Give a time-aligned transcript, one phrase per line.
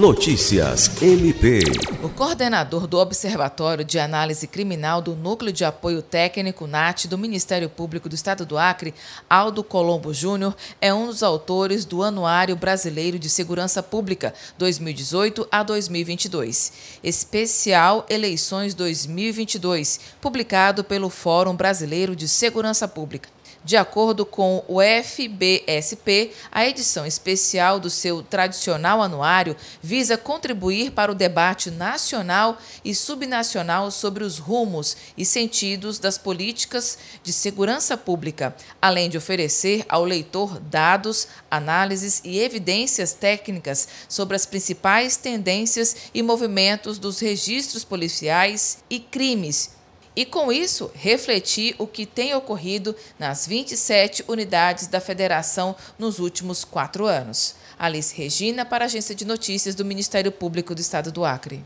[0.00, 1.60] Notícias MP.
[2.02, 7.68] O coordenador do Observatório de Análise Criminal do Núcleo de Apoio Técnico NAT do Ministério
[7.68, 8.94] Público do Estado do Acre,
[9.28, 15.62] Aldo Colombo Júnior, é um dos autores do Anuário Brasileiro de Segurança Pública 2018 a
[15.62, 16.72] 2022,
[17.04, 23.28] especial Eleições 2022, publicado pelo Fórum Brasileiro de Segurança Pública.
[23.62, 31.12] De acordo com o FBSP, a edição especial do seu tradicional anuário visa contribuir para
[31.12, 38.56] o debate nacional e subnacional sobre os rumos e sentidos das políticas de segurança pública,
[38.80, 46.22] além de oferecer ao leitor dados, análises e evidências técnicas sobre as principais tendências e
[46.22, 49.79] movimentos dos registros policiais e crimes
[50.14, 56.64] e, com isso, refletir o que tem ocorrido nas 27 unidades da Federação nos últimos
[56.64, 57.54] quatro anos.
[57.78, 61.64] Alice Regina, para a Agência de Notícias do Ministério Público do Estado do Acre.